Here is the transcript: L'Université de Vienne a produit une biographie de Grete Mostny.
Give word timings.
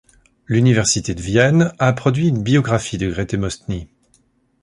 L'Université 0.47 1.13
de 1.13 1.21
Vienne 1.21 1.73
a 1.77 1.93
produit 1.93 2.27
une 2.29 2.41
biographie 2.41 2.97
de 2.97 3.07
Grete 3.07 3.35
Mostny. 3.35 3.87